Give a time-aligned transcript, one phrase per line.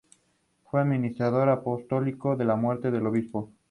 [0.63, 3.51] Fue administrador apostólico a la muerte del obispo.